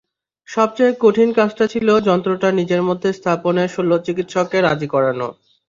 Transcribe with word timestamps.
সবচেয়ে 0.47 0.93
কঠিন 0.99 1.29
কাজটা 1.33 1.65
ছিল 1.73 1.87
যন্ত্রটা 2.07 2.47
নিজের 2.59 2.81
মধ্যে 2.83 3.09
স্থাপনে 3.13 3.63
শল্যচিকিৎসককে 3.67 4.57
রাজি 4.61 4.87
করানো। 4.93 5.27